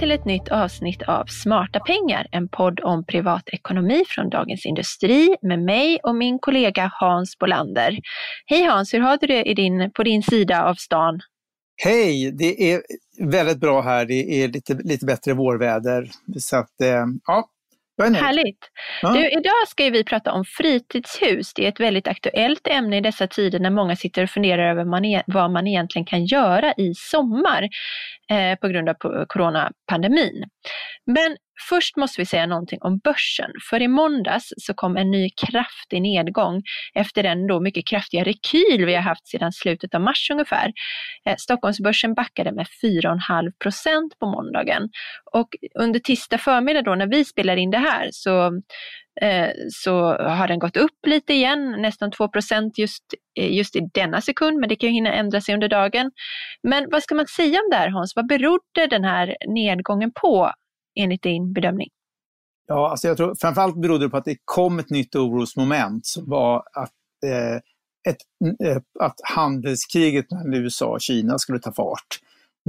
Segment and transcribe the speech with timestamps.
[0.00, 5.58] till ett nytt avsnitt av Smarta pengar, en podd om privatekonomi från Dagens Industri med
[5.58, 7.98] mig och min kollega Hans Bolander.
[8.46, 11.20] Hej Hans, hur har du det i din, på din sida av stan?
[11.84, 12.82] Hej, det är
[13.20, 14.04] väldigt bra här.
[14.04, 16.10] Det är lite, lite bättre vårväder.
[16.38, 17.48] Så att, eh, ja,
[18.04, 18.70] ja, Härligt!
[19.02, 19.10] Ja.
[19.12, 21.54] Du, idag ska vi prata om fritidshus.
[21.54, 24.84] Det är ett väldigt aktuellt ämne i dessa tider när många sitter och funderar över
[24.84, 27.68] man e vad man egentligen kan göra i sommar
[28.30, 28.94] eh, på grund av
[29.26, 30.44] coronapandemin.
[31.06, 31.36] Men
[31.68, 36.02] Först måste vi säga någonting om börsen, för i måndags så kom en ny kraftig
[36.02, 36.62] nedgång
[36.94, 40.72] efter den då mycket kraftiga rekyl vi har haft sedan slutet av mars ungefär.
[41.26, 44.88] Eh, Stockholmsbörsen backade med 4,5 procent på måndagen
[45.32, 48.46] och under tisdag förmiddag då när vi spelar in det här så
[49.20, 53.04] eh, så har den gått upp lite igen, nästan 2 procent just,
[53.38, 56.10] eh, just i denna sekund, men det kan ju hinna ändra sig under dagen.
[56.62, 58.16] Men vad ska man säga om det här Hans?
[58.16, 60.52] Vad berodde den här nedgången på
[61.00, 61.88] enligt din bedömning?
[62.66, 66.30] Ja, alltså jag tror framförallt berodde det på att det kom ett nytt orosmoment som
[66.30, 66.92] var att,
[67.26, 67.56] eh,
[68.08, 68.16] ett,
[68.64, 72.18] eh, att handelskriget mellan USA och Kina skulle ta fart.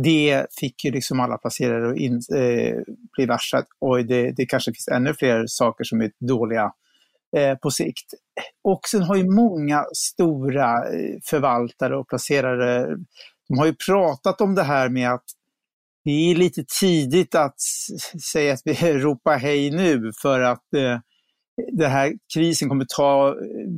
[0.03, 2.75] Det fick ju liksom alla placerare att in, eh,
[3.17, 6.71] bli varse att oj, det, det kanske finns ännu fler saker som är dåliga
[7.37, 8.13] eh, på sikt.
[8.63, 12.97] Och sen har ju många stora eh, förvaltare och placerare,
[13.47, 15.25] de har ju pratat om det här med att
[16.03, 17.55] det är lite tidigt att
[18.31, 20.99] säga att vi ropar hej nu för att eh,
[21.71, 23.35] den här krisen kommer ta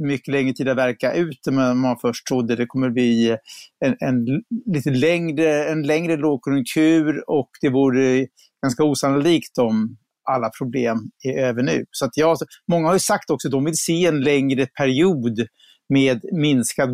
[0.07, 2.55] mycket längre tid att verka ut än man först trodde.
[2.55, 3.37] Det kommer bli eh,
[3.85, 4.25] en, en,
[4.73, 8.27] lite längre, en längre lågkonjunktur och det vore
[8.63, 9.97] ganska osannolikt om
[10.31, 11.85] alla problem är över nu.
[11.91, 12.37] Så att jag,
[12.71, 15.47] många har ju sagt också att de vill se en längre period
[15.89, 16.89] med minskad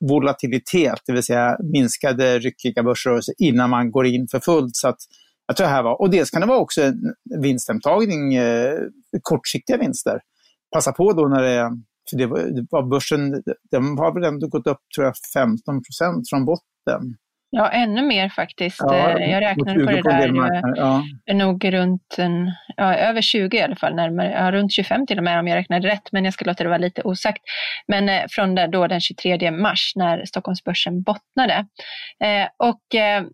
[0.00, 4.76] volatilitet, det vill säga minskade ryckiga börsrörelser innan man går in för fullt.
[4.76, 4.98] Så att,
[5.46, 8.74] jag tror det här var, och dels kan det vara också en vinsthemtagning, eh,
[9.22, 10.20] kortsiktiga vinster.
[10.74, 11.70] Passa på då när det,
[12.10, 13.30] för det var, det börsen,
[13.70, 17.16] den har väl ändå gått upp tror jag 15 procent från botten.
[17.50, 18.76] Ja, ännu mer faktiskt.
[18.80, 20.62] Ja, jag räknade på det där.
[20.76, 21.02] Ja.
[21.34, 25.24] Nog runt en, ja, över 20 i alla fall, närmare, ja, runt 25 till och
[25.24, 27.42] med om jag räknade rätt, men jag ska låta det vara lite osagt.
[27.86, 31.66] Men eh, från då den 23 mars när Stockholmsbörsen bottnade.
[32.24, 33.24] Eh, och eh,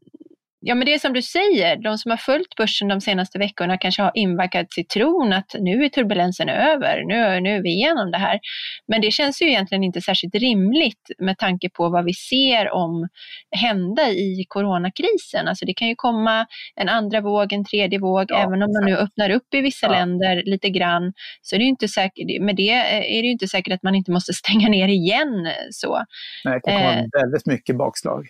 [0.67, 3.79] Ja, men det är som du säger, de som har följt börsen de senaste veckorna
[3.79, 8.11] kanske har invaggats i tron att nu är turbulensen över, nu, nu är vi igenom
[8.11, 8.41] det här.
[8.89, 13.09] Men det känns ju egentligen inte särskilt rimligt med tanke på vad vi ser om
[13.57, 15.49] hända i coronakrisen.
[15.49, 18.85] Alltså det kan ju komma en andra våg, en tredje våg, ja, även om man
[18.85, 19.93] nu öppnar upp i vissa ja.
[19.93, 23.49] länder lite grann, så är det ju inte säkert, med det är det ju inte
[23.49, 25.49] säkert att man inte måste stänga ner igen.
[25.71, 26.05] Så.
[26.45, 28.27] Nej, det kan komma eh, väldigt mycket bakslag.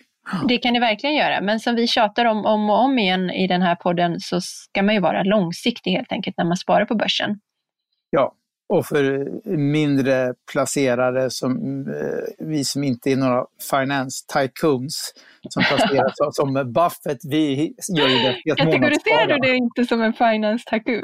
[0.47, 3.47] Det kan det verkligen göra, men som vi tjatar om om och om igen i
[3.47, 6.95] den här podden så ska man ju vara långsiktig helt enkelt när man sparar på
[6.95, 7.39] börsen.
[8.09, 8.33] Ja,
[8.69, 9.27] och för
[9.57, 11.51] mindre placerare som
[11.87, 15.13] eh, vi som inte är några finance tycoons
[15.49, 20.13] som placerar som Buffett, vi gör ju det helt Kategoriserar du det inte som en
[20.13, 21.01] finance tycoon?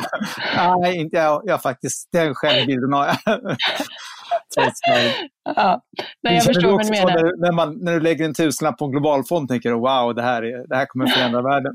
[0.82, 3.18] Nej, inte jag, jag faktiskt, den självbilden har jag.
[5.56, 5.82] ja.
[6.24, 7.14] Nej, jag förstår vad du menar.
[7.14, 10.22] När, när, man, när du lägger en tusenlapp på en globalfond tänker du wow, det
[10.22, 11.74] här, är, det här kommer förändra världen.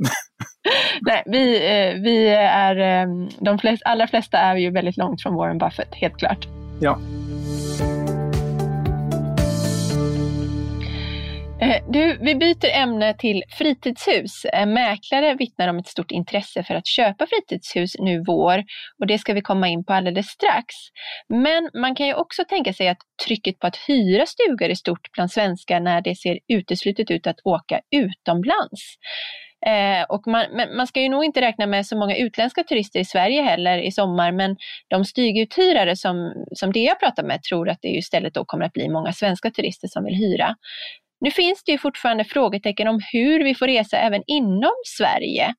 [1.01, 3.09] Nej, vi, eh, vi är, eh,
[3.41, 6.47] de flest, allra flesta är ju väldigt långt från Warren Buffett, helt klart.
[6.81, 6.99] Ja.
[11.61, 14.45] Eh, du, vi byter ämne till fritidshus.
[14.45, 18.65] Eh, mäklare vittnar om ett stort intresse för att köpa fritidshus nu vår
[19.01, 20.75] och det ska vi komma in på alldeles strax.
[21.29, 25.13] Men man kan ju också tänka sig att trycket på att hyra stugor är stort
[25.13, 28.83] bland svenskar när det ser uteslutet ut att åka utomlands.
[29.67, 30.45] Eh, och man,
[30.77, 33.93] man, ska ju nog inte räkna med så många utländska turister i Sverige heller i
[33.93, 34.57] sommar, men
[34.89, 38.73] de styguthyrare som, som det jag pratar med tror att det istället då kommer att
[38.73, 40.57] bli många svenska turister som vill hyra.
[41.27, 45.55] Nu finns det ju fortfarande frågetecken om hur vi får resa även inom Sverige.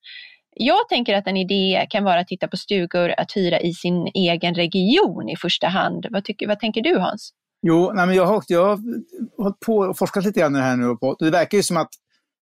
[0.55, 4.07] Jag tänker att en idé kan vara att titta på stugor att hyra i sin
[4.13, 6.05] egen region i första hand.
[6.09, 7.31] Vad, tycker, vad tänker du Hans?
[7.67, 8.79] Jo, nej men jag, har, jag har
[9.37, 10.95] hållit på och forskat lite grann i det här nu.
[10.95, 11.15] På.
[11.19, 11.91] Det verkar ju som att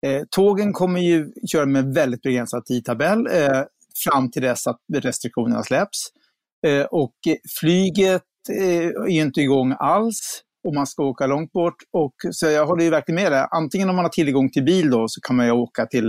[0.05, 3.61] eh, tågen kommer ju köra med väldigt begränsad tidtabell eh,
[4.03, 5.99] fram till dess att restriktionerna släpps.
[6.67, 7.15] Eh, och
[7.59, 11.75] flyget eh, är ju inte igång alls och man ska åka långt bort.
[11.91, 13.47] Och, så jag håller ju verkligen med dig.
[13.51, 16.07] Antingen om man har tillgång till bil då så kan man ju åka till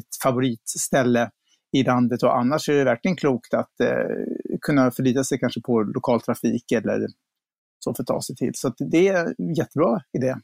[0.00, 1.30] ett favoritställe
[1.76, 5.82] i landet och annars är det verkligen klokt att eh, kunna förlita sig kanske på
[5.82, 7.06] lokaltrafik eller
[7.78, 8.50] så för att ta sig till.
[8.54, 10.34] Så det är en jättebra idé.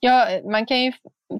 [0.00, 0.92] Ja, man kan ju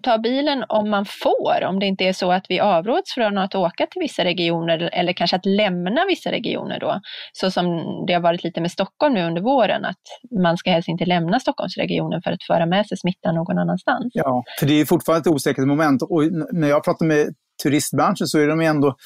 [0.03, 3.55] ta bilen om man får, om det inte är så att vi avråds från att
[3.55, 7.00] åka till vissa regioner eller kanske att lämna vissa regioner då.
[7.33, 7.65] Så som
[8.06, 10.03] det har varit lite med Stockholm nu under våren, att
[10.43, 14.11] man ska helst inte lämna Stockholmsregionen för att föra med sig smittan någon annanstans.
[14.12, 16.23] Ja, för det är fortfarande ett osäkert moment och
[16.53, 18.97] när jag pratar med turistbranschen så är de ändå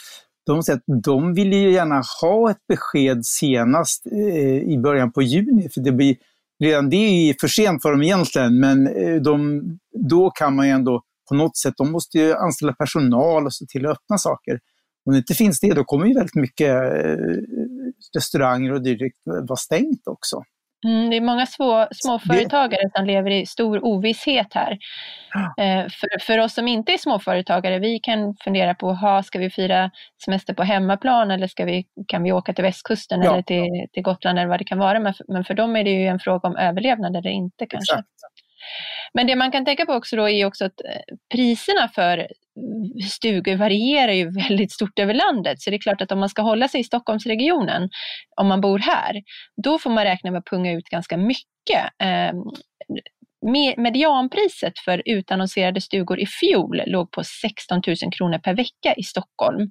[0.47, 5.23] de säger att de vill ju gärna ha ett besked senast eh, i början på
[5.23, 6.17] juni, för det blir
[6.61, 9.63] redan det är för sent för dem egentligen, men eh, de,
[10.09, 13.67] då kan man ju ändå på något sätt, de måste ju anställa personal och se
[13.67, 14.61] till att öppna saker.
[15.05, 17.37] Om det inte finns det, då kommer ju väldigt mycket eh,
[18.17, 20.43] restauranger och dylikt vara stängt också.
[20.85, 22.91] Mm, det är många små, småföretagare det...
[22.97, 24.79] som lever i stor ovisshet här.
[25.59, 29.51] Eh, för, för oss som inte är småföretagare, vi kan fundera på, ha, ska vi
[29.51, 29.91] fira
[30.25, 33.33] semester på hemmaplan eller ska vi, kan vi åka till västkusten ja.
[33.33, 35.01] eller till, till Gotland eller vad det kan vara.
[35.01, 37.95] Men för, men för dem är det ju en fråga om överlevnad eller inte kanske.
[37.95, 38.09] Exakt.
[39.13, 42.27] Men det man kan tänka på också då är också att eh, priserna för
[43.11, 45.61] stugor varierar ju väldigt stort över landet.
[45.61, 47.89] Så det är klart att om man ska hålla sig i Stockholmsregionen,
[48.37, 49.23] om man bor här,
[49.63, 51.85] då får man räkna med att punga ut ganska mycket.
[52.03, 52.33] Eh,
[53.77, 59.71] medianpriset för utannonserade stugor i fjol låg på 16 000 kronor per vecka i Stockholm.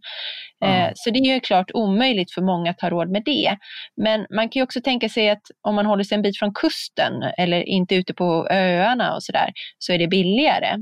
[0.65, 0.91] Mm.
[0.95, 3.57] Så det är ju klart omöjligt för många att ha råd med det.
[3.97, 6.53] Men man kan ju också tänka sig att om man håller sig en bit från
[6.53, 10.75] kusten eller inte ute på öarna och sådär, så är det billigare.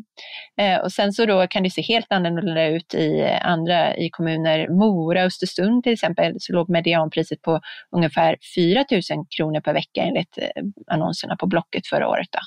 [0.61, 4.67] Eh, och sen så då kan det se helt annorlunda ut i andra i kommuner.
[4.69, 7.61] Mora, Östersund till exempel, så låg medianpriset på
[7.95, 9.01] ungefär 4 000
[9.37, 12.27] kronor per vecka enligt eh, annonserna på Blocket förra året.
[12.31, 12.39] Då.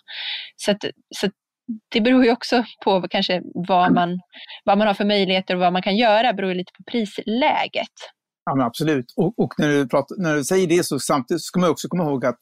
[0.56, 0.85] Så, att,
[1.17, 1.31] så
[1.88, 4.21] det beror ju också på kanske vad man,
[4.65, 7.94] vad man har för möjligheter och vad man kan göra, beror lite på prisläget.
[8.44, 9.12] Ja, absolut.
[9.17, 12.05] Och, och, när, du pratar, när du säger det så samtidigt ska man också komma
[12.05, 12.38] ihåg att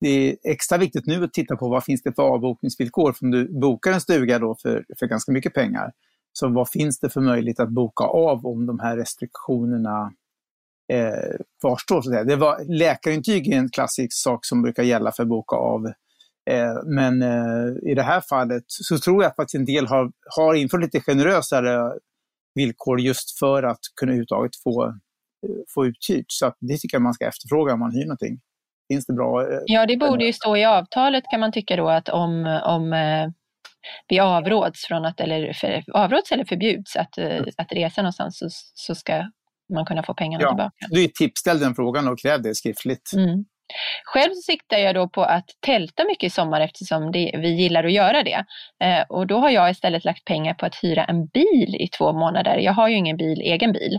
[0.00, 3.12] det är extra viktigt nu att titta på vad finns det för avbokningsvillkor.
[3.12, 5.92] För om du bokar en stuga då för, för ganska mycket pengar,
[6.32, 10.12] så vad finns det för möjlighet att boka av om de här restriktionerna
[10.92, 12.02] eh, kvarstår?
[12.02, 15.92] Så det var, läkarintyg är en klassisk sak som brukar gälla för att boka av
[16.84, 20.80] men eh, i det här fallet så tror jag att en del har, har infört
[20.80, 21.92] lite generösare
[22.54, 24.92] villkor just för att kunna överhuvudtaget få, eh,
[25.74, 26.26] få uthyrt.
[26.28, 28.40] Så att det tycker jag man ska efterfråga om man hyr någonting.
[28.88, 29.46] Finns det bra?
[29.66, 32.94] Ja, det borde ju stå i avtalet kan man tycka då att om, om
[34.08, 37.18] vi avråds från att, eller för, avråds eller förbjuds att,
[37.56, 39.22] att resa någonstans så, så ska
[39.74, 40.86] man kunna få pengarna ja, tillbaka.
[40.90, 43.12] Du är tipställd den frågan och kräv det skriftligt.
[43.16, 43.44] Mm.
[44.04, 47.92] Själv siktar jag då på att tälta mycket i sommar eftersom det, vi gillar att
[47.92, 48.44] göra det.
[48.84, 52.12] Eh, och då har jag istället lagt pengar på att hyra en bil i två
[52.12, 52.56] månader.
[52.56, 53.98] Jag har ju ingen bil, egen bil.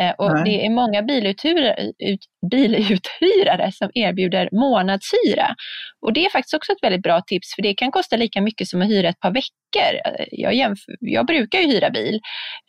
[0.00, 0.44] Eh, och Nej.
[0.44, 5.54] det är många biluthyrare, ut, biluthyrare som erbjuder månadshyra.
[6.00, 8.68] Och det är faktiskt också ett väldigt bra tips för det kan kosta lika mycket
[8.68, 9.63] som att hyra ett par veckor.
[10.30, 12.14] Jag, jämför, jag brukar ju hyra bil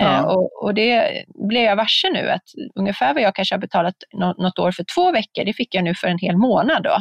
[0.01, 0.35] eh, ja.
[0.35, 2.43] och, och, det blev jag varse nu att
[2.75, 5.95] ungefär vad jag kanske har betalat något år för två veckor, det fick jag nu
[5.95, 6.83] för en hel månad.
[6.83, 6.97] Då.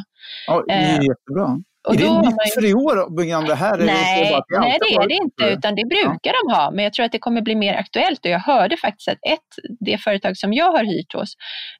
[0.46, 1.58] Ja, det är eh, jättebra.
[1.88, 3.78] Och är det nytt för i år, Byggan, det här?
[3.78, 6.32] Nej, det, det nej, det är det inte, utan det brukar ja.
[6.44, 6.70] de ha.
[6.70, 9.78] Men jag tror att det kommer bli mer aktuellt och jag hörde faktiskt att ett,
[9.80, 11.34] det företag som jag har hyrt hos,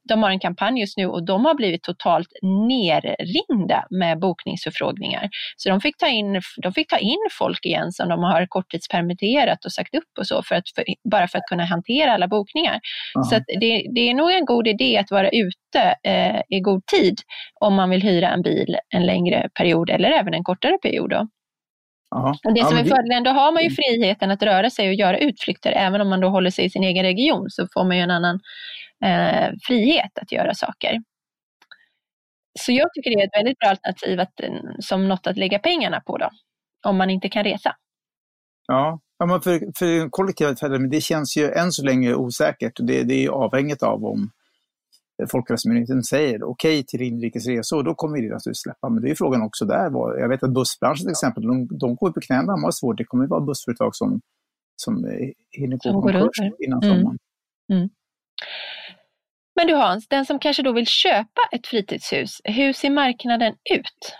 [0.08, 5.28] de har en kampanj just nu och de har blivit totalt nerringda med bokningsförfrågningar.
[5.56, 9.64] Så de fick ta in, de fick ta in folk igen som de har korttidspermitterat
[9.64, 12.80] och sagt upp och så, för att, för, bara för att kunna hantera alla bokningar.
[13.14, 13.22] Ja.
[13.22, 17.20] Så det, det, är nog en god idé att vara ute eh, i god tid
[17.60, 21.10] om man vill hyra en bil en längre period eller även en kortare period.
[21.10, 21.28] Då.
[22.44, 25.18] Och det som är fördelen, då har man ju friheten att röra sig och göra
[25.18, 25.72] utflykter.
[25.72, 28.10] Även om man då håller sig i sin egen region så får man ju en
[28.10, 28.40] annan
[29.04, 31.02] eh, frihet att göra saker.
[32.60, 34.40] Så jag tycker det är ett väldigt bra alternativ att,
[34.78, 36.30] som något att lägga pengarna på då,
[36.86, 37.76] om man inte kan resa.
[38.66, 42.72] Ja, ja men för, för kollektiva men det känns ju än så länge osäkert.
[42.76, 44.30] Det, det är avhängigt av om
[45.28, 48.88] Folkhälsomyndigheten säger okej okay till inrikesresor, då kommer vi naturligtvis släppa.
[48.88, 50.18] Men det är frågan också där.
[50.20, 52.98] Jag vet att bussbranschen till exempel, de, de går på knäna, de har svårt.
[52.98, 54.20] Det kommer att vara bussföretag som,
[54.76, 56.96] som eh, hinner gå konkurs innan mm.
[56.96, 57.18] sommaren.
[57.72, 57.88] Mm.
[59.56, 64.16] Men du Hans, den som kanske då vill köpa ett fritidshus, hur ser marknaden ut?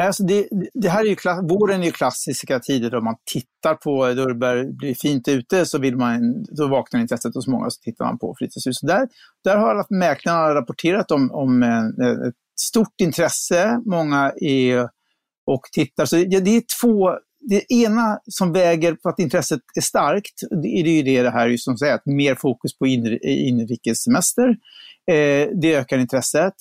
[0.00, 1.16] Alltså det, det, här är ju,
[1.48, 5.66] våren är ju klassiska tider då man tittar på, då det börjar bli fint ute,
[5.66, 8.80] så vill man, då vaknar intresset hos många så tittar man på fritidshus.
[8.80, 9.08] Där,
[9.44, 14.88] där har alla mäklarna rapporterat om, om eh, ett stort intresse, många är
[15.46, 16.04] och tittar.
[16.04, 20.68] Så det, det är två, det ena som väger på att intresset är starkt, det
[20.68, 24.48] är ju det, det här som säger, att mer fokus på inrikessemester.
[25.10, 26.54] Eh, det ökar intresset.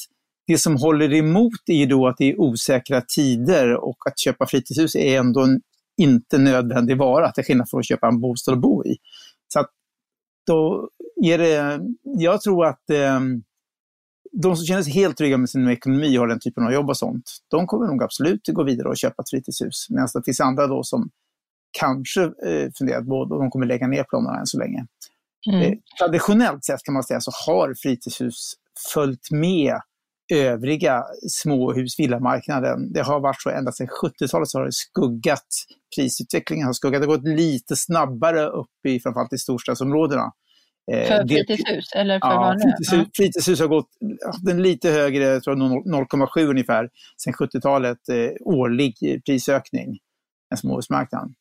[0.48, 4.48] Det som håller emot är ju då att det är osäkra tider och att köpa
[4.48, 5.62] fritidshus är ändå en
[5.98, 8.98] inte nödvändig vara, till skillnad från att köpa en bostad att bo i.
[9.48, 9.70] Så att
[10.48, 10.90] då
[11.24, 13.20] är det, jag tror att eh,
[14.32, 16.90] de som känner sig helt trygga med sin ekonomi och har den typen av jobb
[16.90, 19.88] och sånt, de kommer nog absolut gå vidare och köpa ett fritidshus.
[19.90, 21.10] Medan det finns andra då som
[21.80, 24.88] kanske eh, funderat på och de kommer lägga ner planerna än så länge.
[25.52, 25.62] Mm.
[25.62, 28.54] Eh, traditionellt sett kan man säga så har fritidshus
[28.94, 29.80] följt med
[30.34, 31.04] övriga
[31.42, 32.94] småhus, villamarknaden.
[32.94, 35.48] Det har varit så ända sedan 70-talet så har det skuggat,
[35.96, 37.02] prisutvecklingen har skuggat.
[37.02, 40.32] Det har gått lite snabbare upp i framförallt i storstadsområdena.
[40.92, 42.56] Eh, för fritidshus eller för ja?
[42.62, 43.90] Fritidshus, fritidsshus har gått
[44.46, 46.90] den lite högre, 0,7 ungefär,
[47.24, 49.98] sedan 70-talet, eh, årlig prisökning
[50.52, 51.34] än småhusmarknaden.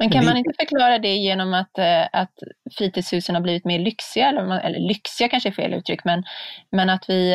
[0.00, 2.34] Men kan man inte förklara det genom att, eh, att
[2.78, 6.24] fritidshusen har blivit mer lyxiga, eller, eller lyxiga kanske är fel uttryck, men,
[6.72, 7.34] men att vi,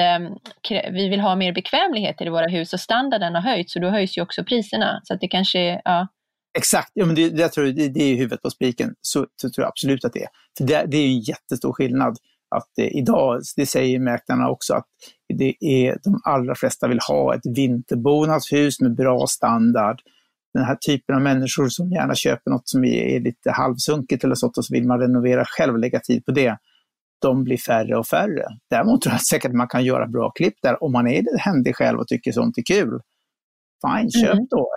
[0.91, 4.17] vi vill ha mer bekvämligheter i våra hus och standarden har höjts och då höjs
[4.17, 5.01] ju också priserna.
[5.03, 6.07] Så att det kanske, ja,
[6.57, 8.95] Exakt, ja, men det, det, tror jag, det, det är huvudet på spiken.
[9.01, 10.29] Så, så, tror jag absolut att det är.
[10.57, 12.17] För det, det är en jättestor skillnad.
[12.55, 14.85] Att eh, idag, det säger mäklarna också, att
[15.33, 20.01] det är, de allra flesta vill ha ett vinterbonadshus med bra standard.
[20.55, 24.57] Den här typen av människor som gärna köper något som är, lite halvsunkigt eller sånt
[24.57, 26.57] och så vill man renovera själv och lägga tid på det.
[27.21, 28.45] De blir färre och färre.
[28.69, 31.75] Däremot tror jag säkert att man kan göra bra klipp där om man är händig
[31.75, 32.99] själv och tycker sånt är kul
[33.85, 34.47] fine, köp mm.
[34.49, 34.69] då.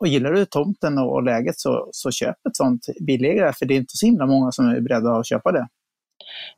[0.00, 3.78] Och gillar du tomten och läget så, så köp ett sånt billigare, för det är
[3.78, 5.68] inte så himla många som är beredda att köpa det.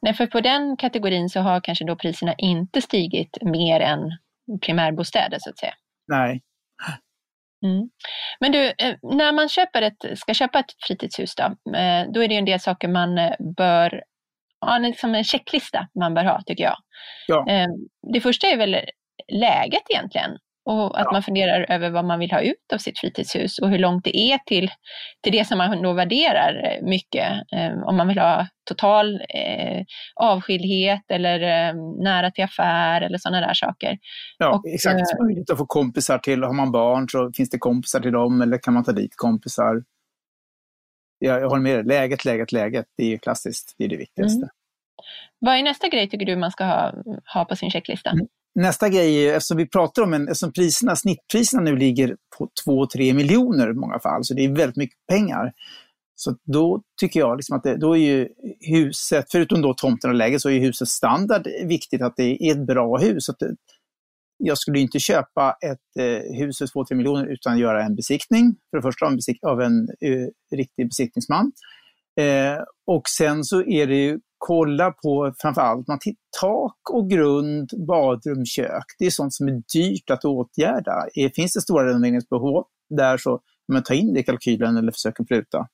[0.03, 4.01] Nej, för på den kategorin så har kanske då priserna inte stigit mer än
[4.61, 5.75] primärbostäder så att säga.
[6.09, 6.43] Nej.
[7.65, 7.91] Mm.
[8.41, 11.45] Men du, eh, när man köper ett, ska köpa ett fritidshus då,
[11.77, 14.03] eh, då är det en del saker man eh, bör,
[14.61, 16.77] ja, liksom en checklista man bör ha tycker jag.
[17.27, 17.67] Ja.
[18.13, 18.77] Det första är väl
[19.33, 20.31] läget egentligen.
[20.65, 21.13] Och att ja.
[21.13, 24.17] man funderar över vad man vill ha ut av sitt fritidshus och hur långt det
[24.17, 24.71] är till,
[25.23, 27.33] till det som man då värderar eh, mycket.
[27.53, 33.47] Eh, om man vill ha total eh, avskildhet eller eh, nära till affär eller sådana
[33.47, 33.99] där saker.
[34.39, 35.01] Ja, och, exakt.
[35.01, 36.43] Eh, möjligt att få kompisar till.
[36.43, 39.83] Har man barn så finns det kompisar till dem eller kan man ta dit kompisar.
[41.19, 41.85] Jag, jag håller med dig.
[41.85, 42.87] Läget, läget, läget.
[42.97, 43.75] Det är klassiskt.
[43.79, 44.39] Det är det viktigaste.
[44.39, 44.49] Mm.
[45.39, 46.93] Vad är nästa grej tycker du man ska ha,
[47.35, 48.11] ha på sin checklista?
[48.11, 48.27] Mm.
[48.55, 53.15] Nästa grej är, eftersom vi pratar om en, eftersom priserna, snittpriserna nu ligger på 2-3
[53.15, 55.53] miljoner i många fall, så det är väldigt mycket pengar.
[56.15, 58.29] Så då tycker jag liksom att det, då är ju
[58.61, 62.67] huset, förutom då tomten och läget, så är husets standard viktigt, att det är ett
[62.67, 63.29] bra hus.
[63.29, 63.55] Att det,
[64.37, 68.57] jag skulle inte köpa ett eh, hus för 2-3 miljoner utan göra en besiktning.
[68.71, 71.53] För det första av en, besikt, av en uh, riktig besiktningsman.
[72.21, 75.99] Eh, och sen så är det ju kolla på framförallt man
[76.41, 78.85] tak och grund, badrum, kök.
[78.99, 81.07] Det är sånt som är dyrt att åtgärda.
[81.35, 82.65] Finns det stora renoveringsbehov
[82.97, 83.41] där så
[83.73, 85.67] man ta in det i kalkylen eller försöka pruta.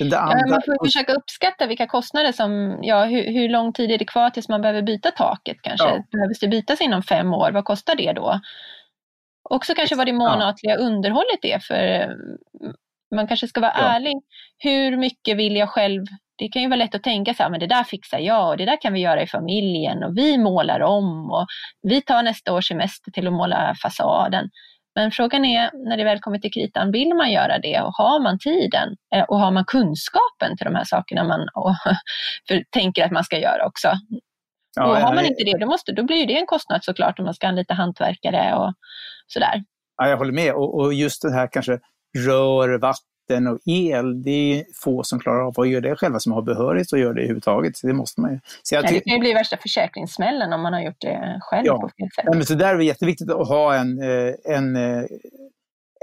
[0.00, 0.46] Andra...
[0.48, 4.30] Man får försöka uppskatta vilka kostnader som, ja, hur, hur, lång tid är det kvar
[4.30, 5.88] tills man behöver byta taket kanske?
[5.88, 6.04] Ja.
[6.12, 7.50] Behöver det bytas inom fem år?
[7.52, 8.40] Vad kostar det då?
[9.42, 10.78] Också kanske vad det månatliga ja.
[10.78, 12.08] underhållet är för
[13.14, 13.82] man kanske ska vara ja.
[13.82, 14.14] ärlig.
[14.58, 16.04] Hur mycket vill jag själv
[16.40, 18.56] det kan ju vara lätt att tänka så här, men det där fixar jag och
[18.56, 21.46] det där kan vi göra i familjen och vi målar om och
[21.82, 24.50] vi tar nästa års semester till att måla fasaden.
[24.94, 28.22] Men frågan är, när det väl kommer till kritan, vill man göra det och har
[28.22, 31.74] man tiden eh, och har man kunskapen till de här sakerna man och,
[32.48, 33.92] för, tänker att man ska göra också?
[34.76, 37.24] Ja, och har man inte det, då, måste, då blir det en kostnad såklart om
[37.24, 38.74] man ska anlita hantverkare och
[39.26, 39.64] sådär.
[39.96, 41.78] Ja, jag håller med och, och just det här kanske
[42.18, 46.20] rör, vatten vatten och el, det är få som klarar av att göra det själva
[46.20, 47.76] som har behörighet att göra det överhuvudtaget.
[47.76, 48.40] Så det måste man ju.
[48.62, 51.80] Så jag det kan ju bli värsta försäkringssmällen om man har gjort det själv ja.
[51.80, 52.24] på fel sätt.
[52.24, 55.04] Ja, men så där är det jätteviktigt att ha en, eh, en, eh,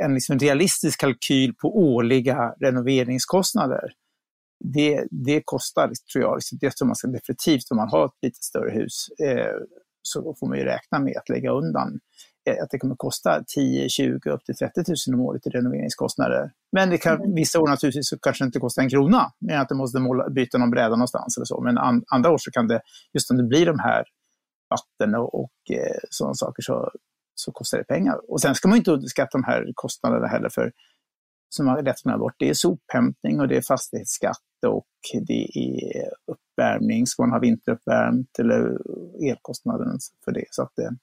[0.04, 3.92] en liksom realistisk kalkyl på årliga renoveringskostnader.
[4.74, 8.42] Det, det kostar, tror jag, det tror man ska definitivt om man har ett lite
[8.42, 9.56] större hus, eh,
[10.02, 12.00] så får man ju räkna med att lägga undan
[12.52, 16.52] att det kommer kosta 10, 20, upp till 30 000 om året i renoveringskostnader.
[16.72, 17.36] Men det kan, mm.
[17.36, 20.30] vissa år naturligtvis så kanske det inte kostar en krona, men att du måste måla,
[20.30, 21.62] byta någon bräda någonstans eller så.
[21.62, 22.82] Men an, andra år så kan det,
[23.14, 24.04] just om det blir de här
[24.70, 26.92] vatten och, och eh, sådana saker så,
[27.36, 28.32] så kostar det pengar.
[28.32, 30.72] Och sen ska man inte underskatta de här kostnaderna heller för
[31.50, 32.36] som man lätt glömmer bort.
[32.38, 34.38] Det är sophämtning och det är fastighetsskatt
[34.68, 34.88] och
[35.28, 37.08] det är uppvärmning.
[37.08, 38.78] Ska man ha vinteruppvärmt eller
[39.30, 40.46] elkostnaden för det.
[40.52, 40.96] Så att det,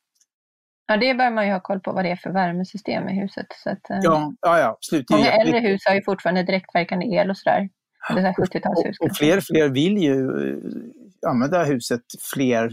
[0.86, 3.46] Ja, det bör man ju ha koll på vad det är för värmesystem i huset.
[3.62, 5.10] Så att, eh, ja, ja, ja, absolut.
[5.10, 7.68] Många äldre hus har ju fortfarande direktverkande el och sådär.
[8.14, 8.96] Det är 70-talshus.
[9.00, 12.02] Och, och fler fler vill ju eh, använda huset
[12.34, 12.70] fler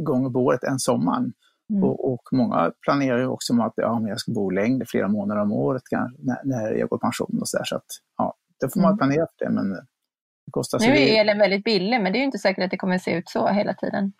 [0.00, 1.32] gånger på året än sommaren.
[1.70, 1.84] Mm.
[1.84, 5.08] Och, och, många planerar ju också med att ja, men jag ska bo längre, flera
[5.08, 5.82] månader om året
[6.18, 7.64] när, när jag går pension och så där.
[7.64, 7.86] Så att,
[8.16, 8.98] ja, då får man mm.
[8.98, 9.50] planera för det.
[9.50, 12.70] Men det kostar nu är elen väldigt billig, men det är ju inte säkert att
[12.70, 14.12] det kommer att se ut så hela tiden.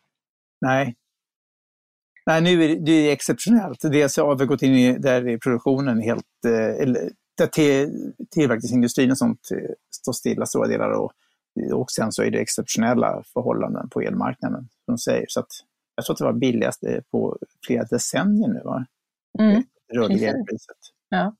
[0.60, 0.96] Nej.
[2.28, 3.80] Nej, nu är det, det är exceptionellt.
[3.80, 9.10] Dels har vi gått in i, där i produktionen helt, eh, eller där till, tillverkningsindustrin
[9.10, 11.12] och sånt eh, står stilla stora delar och,
[11.72, 15.26] och sen så är det exceptionella förhållanden på elmarknaden, som säger.
[15.28, 15.50] Så att
[15.94, 18.60] jag tror att det var billigast på flera decennier nu.
[18.64, 18.86] Va?
[19.38, 19.62] Mm.
[19.92, 20.76] Rörliga priset.
[21.08, 21.36] Ja.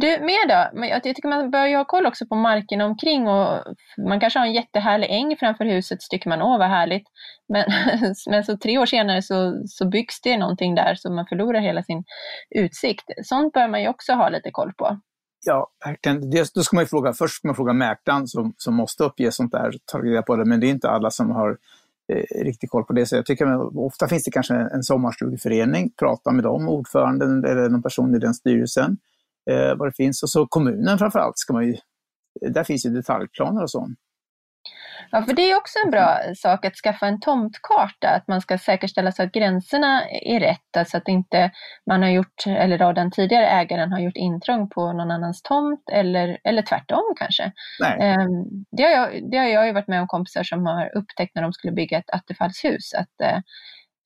[0.00, 0.86] Du, mer då?
[0.86, 3.64] Jag tycker man bör ju ha koll också på marken omkring och
[4.08, 7.06] man kanske har en jättehärlig äng framför huset så tycker man åh vad härligt.
[7.48, 7.64] Men,
[8.30, 11.82] men så tre år senare så, så byggs det någonting där så man förlorar hela
[11.82, 12.04] sin
[12.50, 13.04] utsikt.
[13.24, 15.00] Sånt bör man ju också ha lite koll på.
[15.46, 16.30] Ja, verkligen.
[16.54, 19.72] då ska man fråga, först ska man fråga mäklaren som, som måste uppge sånt där,
[19.84, 21.58] ta reda på det, men det är inte alla som har
[22.12, 23.06] eh, riktigt koll på det.
[23.06, 27.68] Så jag tycker att ofta finns det kanske en sommarstugeförening, prata med dem, ordföranden eller
[27.68, 28.96] någon person i den styrelsen,
[29.50, 30.22] eh, vad det finns.
[30.22, 31.76] Och så kommunen framförallt, ska man ju,
[32.40, 33.88] där finns ju detaljplaner och så.
[35.10, 38.58] Ja, för det är också en bra sak att skaffa en tomtkarta, att man ska
[38.58, 41.50] säkerställa så att gränserna är rätt, alltså att inte
[41.86, 45.88] man har gjort, eller då den tidigare ägaren har gjort intrång på någon annans tomt
[45.92, 47.52] eller, eller tvärtom kanske.
[47.80, 48.16] Nej.
[48.16, 51.34] Um, det, har jag, det har jag ju varit med om kompisar som har upptäckt
[51.34, 53.42] när de skulle bygga ett attefallshus, att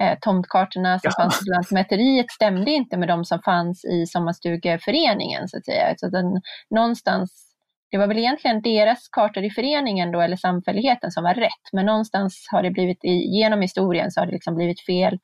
[0.03, 1.23] uh, tomtkartorna som ja.
[1.23, 5.95] fanns på Lantmäteriet stämde inte med de som fanns i sommarstugeföreningen så att säga.
[5.97, 6.41] Så den,
[6.71, 7.49] någonstans
[7.91, 11.87] det var väl egentligen deras kartor i föreningen då, eller samfälligheten som var rätt, men
[11.87, 12.99] någonstans har det blivit,
[13.33, 15.19] genom historien så har det liksom blivit fel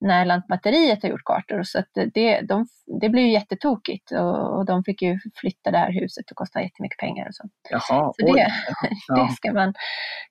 [0.00, 1.62] när Lantmäteriet har gjort kartor.
[1.62, 1.82] Så
[2.14, 2.66] det, de,
[3.00, 6.62] det blev ju jättetokigt och, och, de fick ju flytta det här huset och kosta
[6.62, 7.28] jättemycket pengar.
[7.28, 7.48] Och så.
[7.70, 8.46] Jaha, så det,
[9.08, 9.14] ja.
[9.14, 9.68] det, ska man,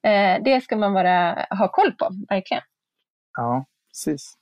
[0.03, 2.63] eh, det ska man bara ha koll på, verkligen.
[3.37, 4.35] Ja, precis.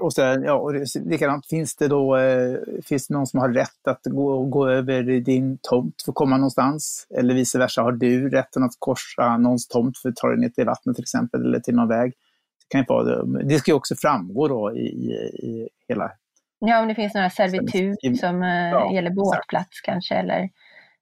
[0.00, 0.72] Och så, ja, och
[1.04, 5.02] likadant, finns det då eh, finns det någon som har rätt att gå, gå över
[5.02, 7.06] din tomt för att komma någonstans?
[7.18, 10.48] Eller vice versa, har du rätten att korsa någons tomt för att ta dig ner
[10.48, 12.10] till vattnet till exempel, eller till någon väg?
[12.10, 15.10] Det, kan ju vara, det ska ju också framgå då i, i,
[15.46, 16.12] i hela...
[16.58, 19.84] Ja, om det finns några servitut som eh, ja, gäller båtplats exakt.
[19.84, 20.50] kanske, eller,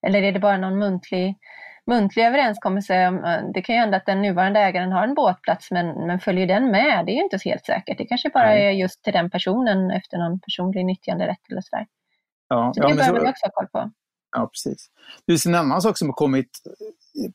[0.07, 1.37] eller är det bara någon muntlig
[1.87, 3.11] muntlig överenskommelse.
[3.55, 6.71] Det kan ju hända att den nuvarande ägaren har en båtplats men, men följer den
[6.71, 7.07] med?
[7.07, 7.99] Det är ju inte helt säkert.
[7.99, 8.67] Det kanske bara Nej.
[8.67, 11.87] är just till den personen efter någon personlig nyttjanderätt eller sådär.
[12.49, 13.91] Ja, så det ja, behöver man också ha koll på.
[14.37, 14.91] Ja, precis.
[15.27, 16.51] Det är en annan sak som har kommit.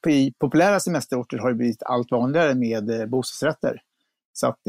[0.10, 3.82] I populära semesterorter har det blivit allt vanligare med eh, bostadsrätter.
[4.34, 4.60] Så att,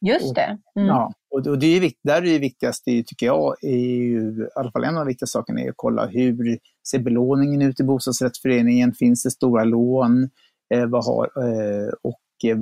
[0.00, 0.58] Just det.
[0.76, 0.88] Mm.
[0.88, 4.84] Ja, och, det är, där är det viktigaste, tycker jag, är ju, i alla fall
[4.84, 8.92] en av de viktigaste sakerna är att kolla hur ser belåningen ut i bostadsrättsföreningen?
[8.92, 10.30] Finns det stora lån?
[10.74, 12.58] Eh, vad har, eh, och eh,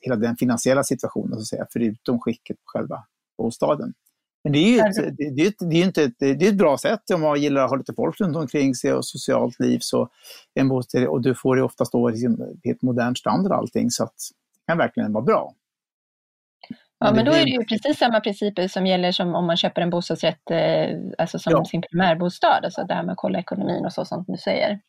[0.00, 3.04] hela den finansiella situationen, så att säga, förutom skicket på själva
[3.38, 3.94] bostaden.
[4.44, 6.78] Men det är ju ett, det, det, det är inte ett, det är ett bra
[6.78, 9.78] sätt om man gillar att ha lite folk runt omkring sig och socialt liv.
[9.82, 10.08] Så
[10.54, 14.14] en bostad, och du får det oftast då liksom, helt modern standard allting, så att
[14.66, 15.54] kan verkligen vara bra.
[16.98, 19.82] Ja, men då är det ju precis samma principer som gäller som om man köper
[19.82, 21.64] en bostadsrätt eh, alltså som ja.
[21.64, 22.64] sin primärbostad.
[22.64, 24.80] Alltså det här med att kolla ekonomin och så som du säger.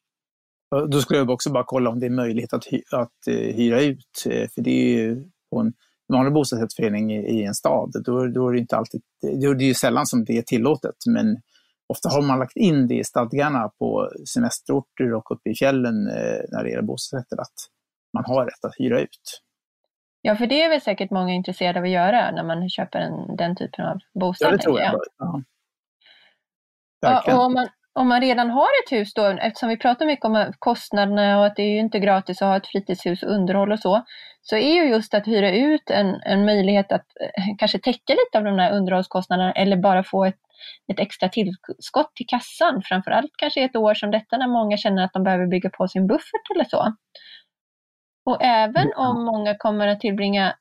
[0.90, 3.82] Då skulle jag också bara kolla om det är möjlighet att, hy att uh, hyra
[3.82, 4.26] ut.
[4.26, 5.74] Eh, för det är ju på en
[6.14, 9.74] vanlig bostadsrättsförening i, en stad, då, då, är det inte alltid, då är det ju
[9.74, 10.96] sällan som det är tillåtet.
[11.06, 11.38] Men
[11.88, 16.04] ofta har man lagt in det i stadgarna på semesterorter och uppe i fjällen
[16.52, 17.56] när det gäller bostadsrätter, att
[18.14, 19.42] man har rätt att hyra ut.
[20.28, 23.36] Ja, för det är väl säkert många intresserade av att göra när man köper en,
[23.36, 24.48] den typen av bostad.
[24.48, 24.94] Ja, det tror jag.
[24.94, 25.02] jag.
[25.18, 25.42] Ja.
[27.00, 30.26] Ja, och om, man, om man redan har ett hus då, eftersom vi pratar mycket
[30.26, 33.72] om kostnaderna och att det är ju inte gratis att ha ett fritidshus och underhåll
[33.72, 34.04] och så,
[34.42, 38.38] så är ju just att hyra ut en, en möjlighet att eh, kanske täcka lite
[38.38, 40.40] av de där underhållskostnaderna eller bara få ett,
[40.92, 45.14] ett extra tillskott till kassan, framförallt kanske ett år som detta när många känner att
[45.14, 46.96] de behöver bygga på sin buffert eller så.
[48.28, 50.56] Och även om många kommer att tillbringa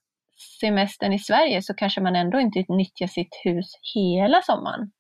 [0.61, 4.91] semestern i Sverige så kanske man ändå inte nyttjar sitt hus hela sommaren.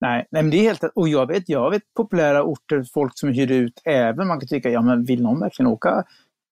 [0.00, 3.32] Nej, nej men det är helt och jag vet, jag vet populära orter, folk som
[3.32, 6.04] hyr ut även, man kan tycka, ja men vill någon verkligen åka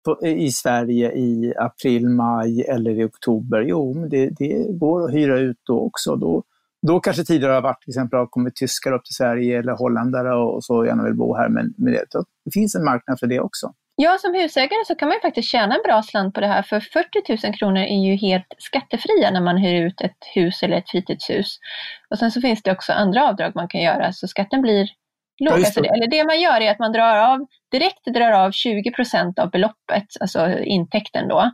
[0.04, 3.60] på, i Sverige i april, maj eller i oktober?
[3.60, 6.16] Jo, men det, det går att hyra ut då också.
[6.16, 6.42] Då,
[6.86, 10.34] då kanske tidigare har varit, till exempel har kommit tyskar upp till Sverige eller holländare
[10.34, 12.06] och så gärna vill bo här, men, men det,
[12.44, 13.72] det finns en marknad för det också.
[13.96, 16.80] Ja, som husägare så kan man faktiskt tjäna en bra slant på det här för
[16.80, 20.90] 40 000 kronor är ju helt skattefria när man hyr ut ett hus eller ett
[20.90, 21.58] fritidshus.
[22.10, 24.88] Och sen så finns det också andra avdrag man kan göra så skatten blir
[25.40, 25.52] låg.
[25.52, 25.88] Ja, alltså det.
[25.88, 29.50] Eller det man gör är att man drar av, direkt drar av 20 procent av
[29.50, 31.50] beloppet, alltså intäkten då,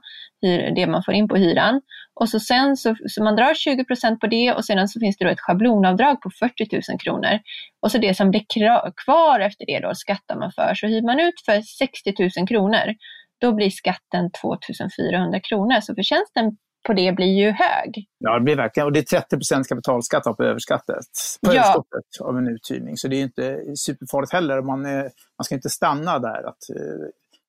[0.77, 1.81] det man får in på hyran.
[2.21, 5.25] Och så sen så, så man drar 20% på det och sedan så finns det
[5.25, 7.39] då ett schablonavdrag på 40 000 kronor.
[7.83, 8.45] Och så det som blir
[9.05, 10.75] kvar efter det då skattar man för.
[10.75, 12.95] Så hyr man ut för 60 000 kronor,
[13.41, 14.59] då blir skatten 2
[14.99, 15.81] 400 kronor.
[15.81, 18.07] Så förtjänsten på det blir ju hög.
[18.19, 18.87] Ja, det blir verkligen.
[18.87, 21.07] Och det är 30% kapitalskatt på överskattet,
[21.47, 21.61] på ja.
[21.61, 22.97] överskottet av en uthyrning.
[22.97, 24.63] Så det är inte superfarligt heller.
[24.63, 25.03] Man, är,
[25.39, 27.07] man ska inte stanna där att eh,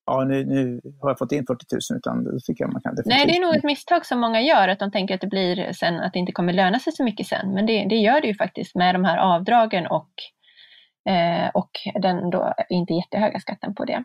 [0.08, 2.96] ja, nu, nu har jag fått in 40 000, utan då tycker jag man kan
[2.96, 3.18] definitivt...
[3.18, 5.74] Nej, det är nog ett misstag som många gör, att de tänker att det blir
[5.74, 7.54] sen, att det inte kommer löna sig så mycket sen.
[7.54, 10.10] Men det, det gör det ju faktiskt med de här avdragen och,
[11.10, 14.04] eh, och den då inte jättehöga skatten på det.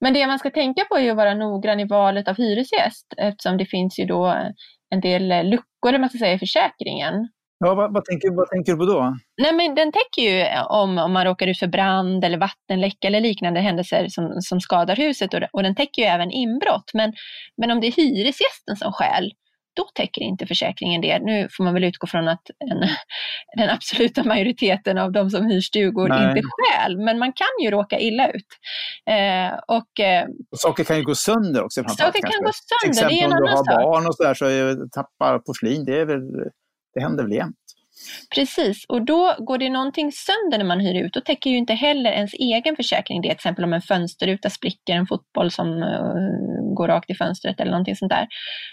[0.00, 3.56] Men det man ska tänka på är att vara noggrann i valet av hyresgäst eftersom
[3.56, 4.34] det finns ju då
[4.90, 7.28] en del luckor man ska säga, i försäkringen.
[7.58, 9.16] Ja, vad, vad, tänker, vad tänker du på då?
[9.42, 13.20] Nej, men den täcker ju om, om man råkar ut för brand eller vattenläcka eller
[13.20, 16.90] liknande händelser som, som skadar huset och, och den täcker ju även inbrott.
[16.94, 17.12] Men,
[17.56, 19.32] men om det är hyresgästen som skäl,
[19.76, 21.18] då täcker inte försäkringen det.
[21.18, 22.88] Nu får man väl utgå från att en,
[23.56, 26.28] den absoluta majoriteten av de som hyr stugor Nej.
[26.28, 28.46] inte stjäl, men man kan ju råka illa ut.
[29.10, 31.84] Eh, och, eh, och saker kan ju gå sönder också.
[31.88, 33.66] Saker kan gå sönder, Till exempel det är en om du har sak.
[33.66, 36.22] barn och sådär så tappar porslin, det, är väl,
[36.94, 37.56] det händer väl jämt.
[38.34, 41.74] Precis, och då går det någonting sönder när man hyr ut, då täcker ju inte
[41.74, 43.28] heller ens egen försäkring det.
[43.28, 47.70] Till exempel om en fönsterruta spricker, en fotboll som uh, går rakt i fönstret eller
[47.70, 48.26] någonting sånt där.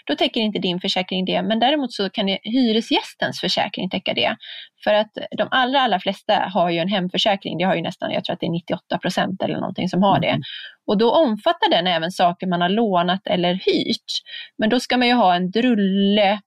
[0.06, 4.36] Då täcker inte din försäkring det, men däremot så kan hyresgästens försäkring täcka det.
[4.84, 8.24] För att de allra, allra flesta har ju en hemförsäkring, det har ju nästan, jag
[8.24, 10.28] tror att det är 98 procent eller någonting som har det.
[10.28, 10.42] Mm.
[10.86, 14.12] Och då omfattar den även saker man har lånat eller hyrt.
[14.58, 16.40] Men då ska man ju ha en drulle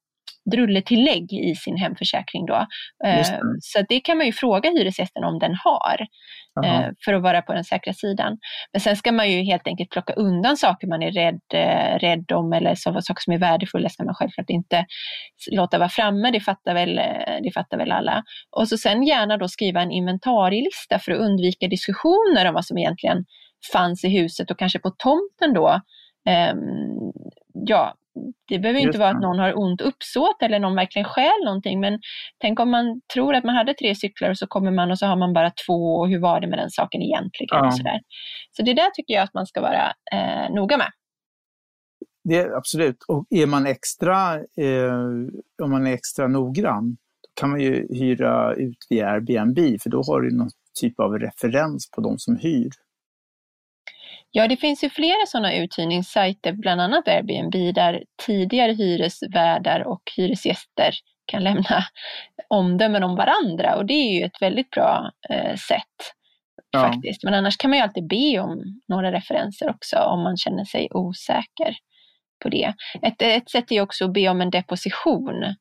[0.51, 2.45] drulletillägg i sin hemförsäkring.
[2.45, 2.65] Då.
[3.05, 3.25] Eh,
[3.62, 6.08] så det kan man ju fråga hyresgästen om den har
[6.63, 6.84] Aha.
[6.84, 8.38] Eh, för att vara på den säkra sidan.
[8.73, 12.31] Men sen ska man ju helt enkelt plocka undan saker man är rädd, eh, rädd
[12.31, 14.86] om eller så, saker som är värdefulla ska man självklart inte
[15.51, 16.95] låta vara framme, det fattar, väl,
[17.43, 18.23] det fattar väl alla.
[18.51, 22.77] Och så sen gärna då skriva en inventarielista för att undvika diskussioner om vad som
[22.77, 23.25] egentligen
[23.73, 25.81] fanns i huset och kanske på tomten då
[26.53, 27.12] um,
[27.53, 27.95] ja,
[28.47, 31.99] det behöver inte vara att någon har ont uppsåt eller någon verkligen stjäl någonting, men
[32.41, 35.06] tänk om man tror att man hade tre cyklar och så kommer man och så
[35.06, 37.49] har man bara två och hur var det med den saken egentligen?
[37.51, 37.67] Ja.
[37.67, 37.99] Och så, där.
[38.51, 40.91] så det där tycker jag att man ska vara eh, noga med.
[42.23, 44.93] Det, absolut, och är man extra, eh,
[45.63, 50.01] om man är extra noggrann, då kan man ju hyra ut via Airbnb, för då
[50.04, 50.49] har du någon
[50.80, 52.69] typ av referens på de som hyr.
[54.38, 60.93] Ja, det finns ju flera sådana uthyrningssajter, bland annat Airbnb, där tidigare hyresvärdar och hyresgäster
[61.26, 61.84] kan lämna
[62.50, 66.13] omdömen om varandra och det är ju ett väldigt bra eh, sätt
[66.71, 66.80] ja.
[66.80, 67.24] faktiskt.
[67.24, 70.88] Men annars kan man ju alltid be om några referenser också om man känner sig
[70.91, 71.78] osäker
[72.43, 72.74] på det.
[73.02, 75.56] Ett, ett sätt är också att be om en deposition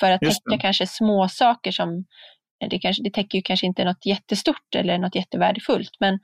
[0.00, 2.04] för att täcka kanske små saker som
[2.70, 6.18] det, kanske, det täcker ju kanske inte något jättestort eller något jättevärdefullt, men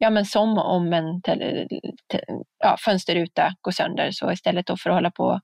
[0.00, 2.24] ja, men som om en te,
[2.58, 4.10] ja, fönsterruta går sönder.
[4.12, 5.40] Så istället då för att hålla på och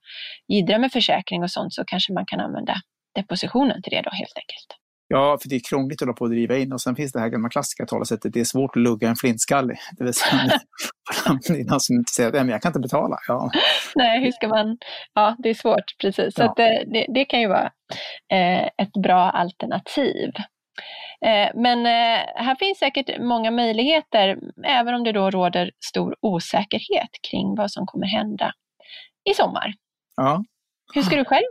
[0.47, 2.75] gidra med försäkring och sånt så kanske man kan använda
[3.15, 4.69] depositionen till det då helt enkelt.
[5.09, 7.19] Ja, för det är krångligt att hålla på att driva in och sen finns det
[7.19, 9.77] här gamla klassiska talesättet, det är svårt att lugga en flintskallig.
[9.97, 10.59] Det vill säga,
[11.47, 13.17] det är någon som inte säger att jag kan inte betala.
[13.27, 13.49] Ja.
[13.95, 14.77] Nej, hur ska man,
[15.13, 16.35] ja det är svårt precis.
[16.35, 16.49] Så ja.
[16.49, 17.71] att det, det, det, kan ju vara
[18.33, 20.31] eh, ett bra alternativ.
[21.25, 27.09] Eh, men eh, här finns säkert många möjligheter, även om det då råder stor osäkerhet
[27.31, 28.53] kring vad som kommer hända
[29.29, 29.73] i sommar.
[30.15, 30.43] Ja.
[30.93, 31.45] Hur ska du själv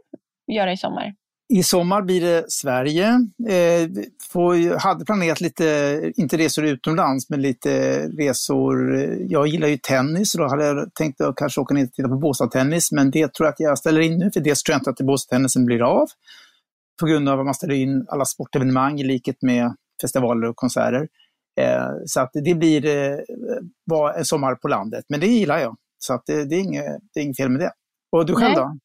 [0.52, 1.14] göra i sommar?
[1.48, 3.06] I sommar blir det Sverige.
[3.48, 3.88] Eh,
[4.32, 8.96] får, hade planerat lite, inte resor utomlands, men lite resor.
[9.28, 12.08] Jag gillar ju tennis och då hade jag tänkt att kanske åka ner och titta
[12.08, 14.80] på Båstadtennis, men det tror jag att jag ställer in nu, för dels tror jag
[14.80, 16.06] inte att Båstadtennisen blir av
[17.00, 21.08] på grund av att man ställer in alla sportevenemang i likhet med festivaler och konserter.
[21.60, 23.18] Eh, så att det blir eh,
[24.16, 25.76] en sommar på landet, men det gillar jag.
[25.98, 27.72] Så att det, det, är inget, det är inget fel med det.
[28.12, 28.56] Och du själv Nej.
[28.56, 28.78] då?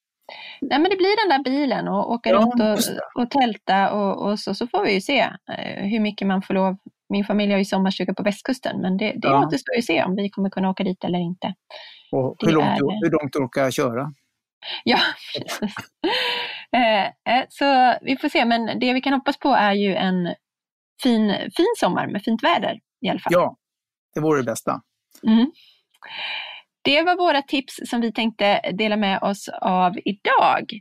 [0.62, 4.30] Nej, men det blir den där bilen och åka ja, runt och, och tälta och,
[4.30, 6.78] och, så, så får vi ju se eh, hur mycket man får lov.
[7.10, 9.46] Min familj har ju sommarstuga på västkusten, men det, det ja.
[9.46, 11.54] återstår ju se om vi kommer kunna åka dit eller inte.
[12.12, 13.04] Och hur, långt, är...
[13.04, 14.14] hur långt du orkar köra?
[14.84, 15.00] Ja,
[15.64, 20.36] Eh, eh, så vi får se, men det vi kan hoppas på är ju en
[21.04, 23.34] fin, fin sommar med fint väder i alla fall.
[23.34, 23.58] Ja,
[24.14, 24.82] det vore det bästa.
[25.28, 25.52] Mm.
[26.84, 30.72] Det var våra tips som vi tänkte dela med oss av idag.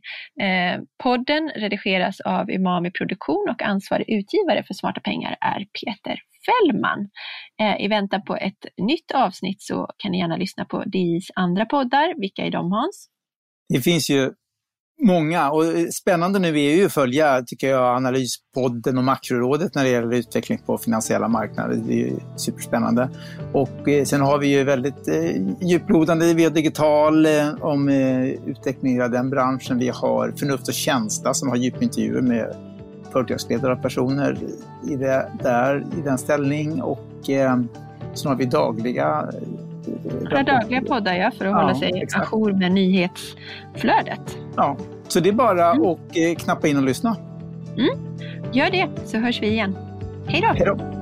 [0.40, 7.11] Eh, podden redigeras av Umami Produktion och ansvarig utgivare för Smarta pengar är Peter Fällman.
[7.61, 11.66] Eh, I väntan på ett nytt avsnitt så kan ni gärna lyssna på DIs andra
[11.66, 12.20] poddar.
[12.20, 13.09] Vilka är de Hans?
[13.68, 14.33] det finns ju
[15.02, 19.84] många och eh, spännande nu är ju att följa, tycker jag, Analyspodden och Makrorådet när
[19.84, 21.76] det gäller utveckling på finansiella marknader.
[21.86, 23.08] Det är ju superspännande.
[23.52, 29.02] Och eh, sen har vi ju väldigt eh, djuplodande via digital eh, om eh, utvecklingen
[29.02, 29.78] av den branschen.
[29.78, 32.56] Vi har Förnuft och känsla som har djupintervjuer med
[33.12, 34.38] företagsledare och personer
[34.88, 36.82] i, det, där, i den ställning.
[36.82, 37.60] Och eh,
[38.14, 39.69] sen har vi dagliga eh,
[40.23, 44.38] några dagliga poddar ja, för att ja, hålla sig ajour med nyhetsflödet.
[44.57, 44.77] Ja,
[45.09, 45.85] så det är bara mm.
[45.85, 47.16] att eh, knappa in och lyssna.
[47.77, 47.99] Mm.
[48.53, 49.77] Gör det, så hörs vi igen.
[50.27, 50.47] Hej då!
[50.47, 50.99] Hej då!